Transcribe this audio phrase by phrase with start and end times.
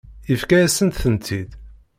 [0.29, 1.49] Yefka-yasent-tent-id.